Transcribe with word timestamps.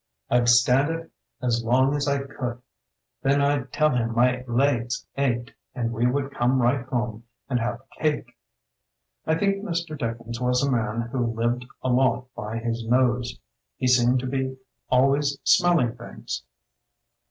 I'd 0.31 0.49
stand 0.49 0.89
it 0.89 1.11
as 1.43 1.63
long 1.63 1.93
as 1.95 2.07
I 2.07 2.23
could! 2.23 2.59
Then 3.21 3.39
I'd 3.39 3.71
tell 3.71 3.91
him 3.91 4.15
my 4.15 4.43
legs 4.47 5.05
ached 5.15 5.53
and 5.75 5.93
we 5.93 6.07
would 6.07 6.33
come 6.33 6.59
right 6.59 6.83
home 6.87 7.25
and 7.47 7.59
have 7.59 7.79
a 7.81 8.01
cake. 8.01 8.35
"I 9.27 9.35
think 9.35 9.63
Mr. 9.63 9.95
Dickens 9.95 10.41
was 10.41 10.63
a 10.63 10.71
man 10.71 11.01
who 11.11 11.23
lived 11.39 11.67
a 11.83 11.89
lot 11.89 12.33
by 12.33 12.57
his 12.57 12.83
nose. 12.83 13.37
He 13.77 13.85
seemed 13.85 14.19
to 14.21 14.25
be 14.25 14.57
always 14.89 15.37
smelling 15.43 15.95
things. 15.95 16.41